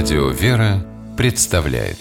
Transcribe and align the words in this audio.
Радио 0.00 0.28
«Вера» 0.28 0.86
представляет 1.16 1.98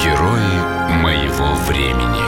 Герои 0.00 0.92
моего 1.02 1.54
времени 1.66 2.22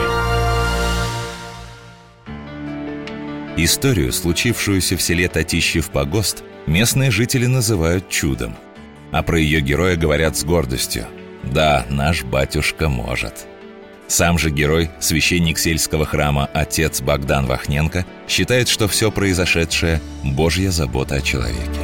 Историю, 3.63 4.11
случившуюся 4.11 4.97
в 4.97 5.01
селе 5.01 5.29
Татищев 5.29 5.89
погост, 5.89 6.43
местные 6.65 7.09
жители 7.09 7.45
называют 7.45 8.09
чудом. 8.09 8.57
А 9.13 9.23
про 9.23 9.39
ее 9.39 9.61
героя 9.61 9.95
говорят 9.95 10.35
с 10.35 10.43
гордостью. 10.43 11.07
Да, 11.43 11.85
наш 11.89 12.25
батюшка 12.25 12.89
может. 12.89 13.47
Сам 14.07 14.37
же 14.37 14.51
герой, 14.51 14.89
священник 14.99 15.59
сельского 15.59 16.05
храма 16.05 16.49
отец 16.53 17.01
Богдан 17.01 17.45
Вахненко, 17.45 18.05
считает, 18.27 18.69
что 18.69 18.87
все 18.87 19.11
произошедшее– 19.11 20.01
Божья 20.23 20.71
забота 20.71 21.15
о 21.15 21.21
человеке. 21.21 21.81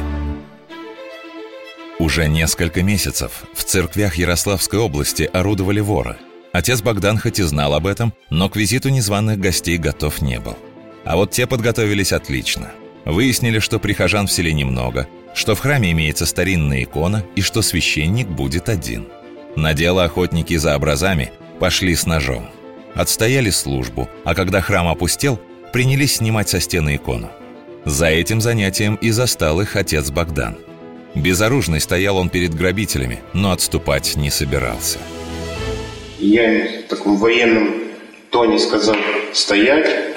Уже 1.98 2.26
несколько 2.26 2.82
месяцев 2.82 3.44
в 3.54 3.62
церквях 3.62 4.16
Ярославской 4.16 4.78
области 4.78 5.28
орудовали 5.32 5.80
воры. 5.80 6.16
Отец 6.52 6.80
Богдан 6.82 7.18
хоть 7.18 7.38
и 7.38 7.42
знал 7.42 7.74
об 7.74 7.86
этом, 7.86 8.14
но 8.30 8.48
к 8.48 8.56
визиту 8.56 8.88
незваных 8.88 9.38
гостей 9.38 9.76
готов 9.76 10.22
не 10.22 10.40
был. 10.40 10.56
А 11.04 11.16
вот 11.16 11.30
те 11.30 11.46
подготовились 11.46 12.12
отлично. 12.12 12.72
Выяснили, 13.04 13.58
что 13.58 13.78
прихожан 13.78 14.26
в 14.26 14.32
селе 14.32 14.54
немного, 14.54 15.08
что 15.34 15.54
в 15.54 15.60
храме 15.60 15.92
имеется 15.92 16.24
старинная 16.24 16.84
икона 16.84 17.22
и 17.36 17.42
что 17.42 17.60
священник 17.60 18.28
будет 18.28 18.70
один. 18.70 19.08
На 19.56 19.74
дело 19.74 20.04
охотники 20.04 20.56
за 20.56 20.74
образами– 20.74 21.30
пошли 21.58 21.94
с 21.94 22.06
ножом. 22.06 22.48
Отстояли 22.94 23.50
службу, 23.50 24.08
а 24.24 24.34
когда 24.34 24.60
храм 24.60 24.88
опустел, 24.88 25.40
принялись 25.72 26.16
снимать 26.16 26.48
со 26.48 26.60
стены 26.60 26.96
икону. 26.96 27.30
За 27.84 28.06
этим 28.06 28.40
занятием 28.40 28.94
и 28.96 29.10
застал 29.10 29.60
их 29.60 29.76
отец 29.76 30.10
Богдан. 30.10 30.56
Безоружный 31.14 31.80
стоял 31.80 32.16
он 32.16 32.28
перед 32.28 32.54
грабителями, 32.54 33.20
но 33.32 33.52
отступать 33.52 34.16
не 34.16 34.30
собирался. 34.30 34.98
Я 36.18 36.82
в 36.86 36.88
таком 36.88 37.16
военном 37.18 37.74
тоне 38.30 38.58
сказал 38.58 38.96
«стоять», 39.32 40.14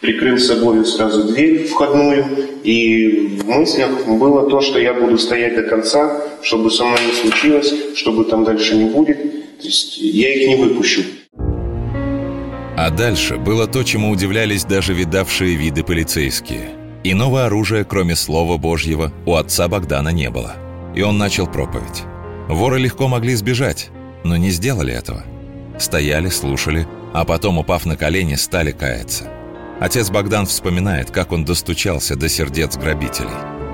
прикрыл 0.00 0.38
собой 0.38 0.84
сразу 0.84 1.24
дверь 1.24 1.66
входную, 1.66 2.26
и 2.62 3.38
в 3.40 3.48
мыслях 3.48 4.06
было 4.06 4.48
то, 4.50 4.60
что 4.60 4.78
я 4.78 4.92
буду 4.92 5.18
стоять 5.18 5.54
до 5.54 5.62
конца, 5.62 6.22
чтобы 6.42 6.70
со 6.70 6.84
мной 6.84 6.98
не 7.06 7.12
случилось, 7.12 7.72
чтобы 7.96 8.24
там 8.24 8.44
дальше 8.44 8.76
не 8.76 8.90
будет, 8.90 9.18
то 9.60 9.66
есть 9.66 9.98
я 9.98 10.34
их 10.34 10.48
не 10.48 10.56
выпущу. 10.56 11.02
А 12.76 12.90
дальше 12.90 13.38
было 13.38 13.66
то, 13.66 13.82
чему 13.84 14.10
удивлялись 14.10 14.64
даже 14.64 14.92
видавшие 14.92 15.56
виды 15.56 15.82
полицейские. 15.82 16.70
Иного 17.04 17.46
оружия, 17.46 17.84
кроме 17.84 18.16
Слова 18.16 18.58
Божьего, 18.58 19.12
у 19.24 19.34
отца 19.34 19.68
Богдана 19.68 20.10
не 20.10 20.28
было. 20.28 20.56
И 20.94 21.02
он 21.02 21.18
начал 21.18 21.46
проповедь. 21.46 22.02
Воры 22.48 22.78
легко 22.78 23.08
могли 23.08 23.34
сбежать, 23.34 23.90
но 24.24 24.36
не 24.36 24.50
сделали 24.50 24.92
этого. 24.92 25.24
Стояли, 25.78 26.28
слушали, 26.28 26.86
а 27.14 27.24
потом, 27.24 27.58
упав 27.58 27.86
на 27.86 27.96
колени, 27.96 28.34
стали 28.34 28.72
каяться. 28.72 29.30
Отец 29.80 30.10
Богдан 30.10 30.46
вспоминает, 30.46 31.10
как 31.10 31.32
он 31.32 31.44
достучался 31.44 32.16
до 32.16 32.28
сердец 32.28 32.76
грабителей. 32.76 33.65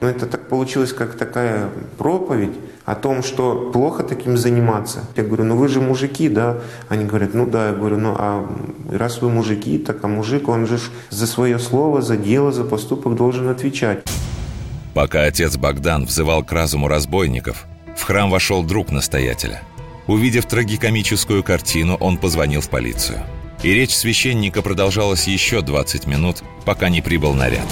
Но 0.00 0.08
это 0.08 0.26
так 0.26 0.48
получилось, 0.48 0.92
как 0.92 1.16
такая 1.16 1.68
проповедь, 1.96 2.52
о 2.84 2.94
том, 2.94 3.22
что 3.22 3.70
плохо 3.70 4.02
таким 4.02 4.38
заниматься. 4.38 5.04
Я 5.14 5.22
говорю, 5.24 5.44
ну 5.44 5.56
вы 5.56 5.68
же 5.68 5.80
мужики, 5.80 6.28
да? 6.28 6.56
Они 6.88 7.04
говорят, 7.04 7.34
ну 7.34 7.46
да. 7.46 7.68
Я 7.68 7.72
говорю, 7.74 7.98
ну 7.98 8.14
а 8.16 8.48
раз 8.90 9.20
вы 9.20 9.28
мужики, 9.28 9.76
так 9.78 10.02
а 10.02 10.08
мужик, 10.08 10.48
он 10.48 10.66
же 10.66 10.78
за 11.10 11.26
свое 11.26 11.58
слово, 11.58 12.00
за 12.00 12.16
дело, 12.16 12.50
за 12.50 12.64
поступок 12.64 13.14
должен 13.14 13.48
отвечать. 13.48 14.04
Пока 14.94 15.24
отец 15.24 15.56
Богдан 15.56 16.06
взывал 16.06 16.42
к 16.42 16.50
разуму 16.50 16.88
разбойников, 16.88 17.66
в 17.94 18.04
храм 18.04 18.30
вошел 18.30 18.62
друг 18.62 18.90
настоятеля. 18.90 19.62
Увидев 20.06 20.46
трагикомическую 20.46 21.42
картину, 21.42 21.96
он 22.00 22.16
позвонил 22.16 22.62
в 22.62 22.70
полицию. 22.70 23.20
И 23.62 23.74
речь 23.74 23.94
священника 23.94 24.62
продолжалась 24.62 25.26
еще 25.26 25.60
20 25.60 26.06
минут, 26.06 26.42
пока 26.64 26.88
не 26.88 27.02
прибыл 27.02 27.34
наряд. 27.34 27.66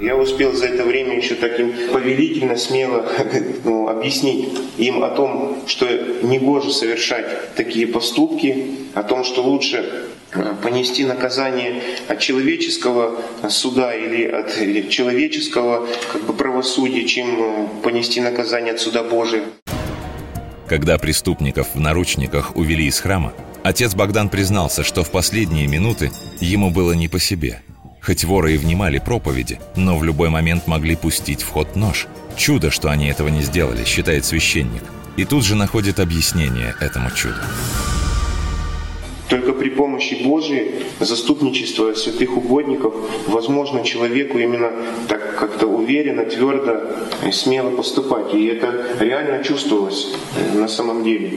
Я 0.00 0.16
успел 0.16 0.52
за 0.52 0.66
это 0.66 0.84
время 0.84 1.16
еще 1.16 1.34
таким 1.34 1.72
повелительно, 1.92 2.56
смело 2.56 3.04
ну, 3.64 3.88
объяснить 3.88 4.48
им 4.76 5.02
о 5.02 5.08
том, 5.08 5.64
что 5.66 5.86
негоже 6.22 6.70
совершать 6.70 7.54
такие 7.56 7.88
поступки, 7.88 8.76
о 8.94 9.02
том, 9.02 9.24
что 9.24 9.42
лучше 9.42 10.06
э, 10.32 10.54
понести 10.62 11.04
наказание 11.04 11.82
от 12.06 12.20
человеческого 12.20 13.20
суда 13.48 13.92
или 13.92 14.24
от 14.24 14.88
человеческого 14.88 15.88
как 16.12 16.22
бы, 16.26 16.32
правосудия, 16.32 17.04
чем 17.04 17.26
э, 17.42 17.66
понести 17.82 18.20
наказание 18.20 18.74
от 18.74 18.80
суда 18.80 19.02
Божия. 19.02 19.42
Когда 20.68 20.96
преступников 20.98 21.74
в 21.74 21.80
наручниках 21.80 22.54
увели 22.54 22.86
из 22.86 23.00
храма, 23.00 23.32
отец 23.64 23.96
Богдан 23.96 24.28
признался, 24.28 24.84
что 24.84 25.02
в 25.02 25.10
последние 25.10 25.66
минуты 25.66 26.12
ему 26.38 26.70
было 26.70 26.92
не 26.92 27.08
по 27.08 27.18
себе– 27.18 27.62
Хоть 28.08 28.24
воры 28.24 28.54
и 28.54 28.56
внимали 28.56 28.98
проповеди, 28.98 29.60
но 29.76 29.98
в 29.98 30.02
любой 30.02 30.30
момент 30.30 30.66
могли 30.66 30.96
пустить 30.96 31.42
в 31.42 31.50
ход 31.50 31.76
нож. 31.76 32.06
Чудо, 32.38 32.70
что 32.70 32.88
они 32.88 33.06
этого 33.08 33.28
не 33.28 33.42
сделали, 33.42 33.84
считает 33.84 34.24
священник. 34.24 34.82
И 35.18 35.26
тут 35.26 35.44
же 35.44 35.54
находит 35.54 36.00
объяснение 36.00 36.74
этому 36.80 37.10
чуду. 37.10 37.34
Только 39.28 39.52
при 39.52 39.68
помощи 39.68 40.22
Божьей, 40.24 40.86
заступничества 41.00 41.92
святых 41.92 42.34
угодников, 42.34 42.94
возможно 43.26 43.84
человеку 43.84 44.38
именно 44.38 44.70
так 45.06 45.36
как-то 45.36 45.66
уверенно, 45.66 46.24
твердо 46.24 46.80
и 47.28 47.30
смело 47.30 47.76
поступать. 47.76 48.32
И 48.32 48.46
это 48.46 48.86
реально 49.00 49.44
чувствовалось 49.44 50.06
э, 50.34 50.58
на 50.58 50.68
самом 50.68 51.04
деле. 51.04 51.34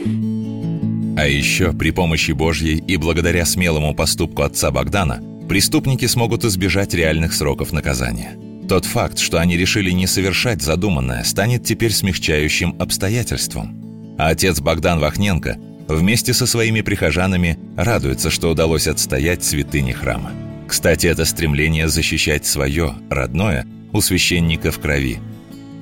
А 1.18 1.28
еще 1.28 1.74
при 1.74 1.90
помощи 1.90 2.32
Божьей 2.32 2.78
и 2.78 2.96
благодаря 2.96 3.44
смелому 3.44 3.94
поступку 3.94 4.40
отца 4.40 4.70
Богдана 4.70 5.22
преступники 5.52 6.06
смогут 6.06 6.46
избежать 6.46 6.94
реальных 6.94 7.34
сроков 7.34 7.72
наказания. 7.72 8.38
Тот 8.66 8.86
факт, 8.86 9.18
что 9.18 9.38
они 9.38 9.58
решили 9.58 9.90
не 9.90 10.06
совершать 10.06 10.62
задуманное, 10.62 11.24
станет 11.24 11.62
теперь 11.62 11.92
смягчающим 11.92 12.74
обстоятельством. 12.78 14.16
А 14.18 14.28
отец 14.28 14.60
Богдан 14.60 14.98
Вахненко 14.98 15.58
вместе 15.88 16.32
со 16.32 16.46
своими 16.46 16.80
прихожанами 16.80 17.58
радуется, 17.76 18.30
что 18.30 18.50
удалось 18.50 18.86
отстоять 18.86 19.44
святыни 19.44 19.92
храма. 19.92 20.32
Кстати, 20.66 21.06
это 21.06 21.26
стремление 21.26 21.86
защищать 21.86 22.46
свое, 22.46 22.94
родное, 23.10 23.66
у 23.92 24.00
священника 24.00 24.70
в 24.70 24.78
крови. 24.78 25.18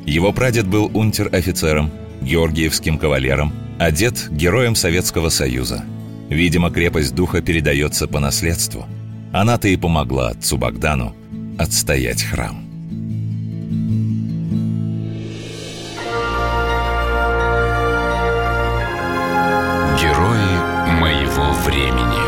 Его 0.05 0.33
прадед 0.33 0.67
был 0.67 0.91
унтер-офицером, 0.93 1.93
георгиевским 2.23 2.99
кавалером, 2.99 3.53
а 3.79 3.93
дед– 3.93 4.27
героем 4.33 4.75
Советского 4.75 5.29
Союза. 5.29 5.85
Видимо, 6.29 6.73
крепость 6.73 7.15
духа 7.15 7.41
передается 7.41 8.09
по 8.09 8.19
наследству– 8.19 8.85
она-то 9.33 9.69
и 9.69 9.77
помогла 9.77 10.29
отцу 10.29 10.57
Богдану 10.59 11.15
отстоять 11.59 12.23
храм. 12.23 12.65
Герои 20.01 21.01
моего 21.01 21.53
времени 21.65 22.20